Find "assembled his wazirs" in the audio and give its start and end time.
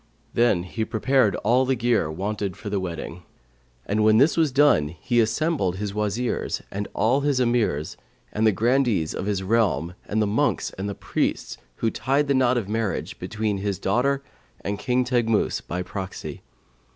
5.19-6.59